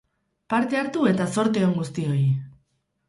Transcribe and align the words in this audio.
Parte 0.53 0.79
hartu 0.79 1.05
eta 1.11 1.27
zorte 1.35 1.63
on 1.67 1.77
guztioi! 1.79 2.25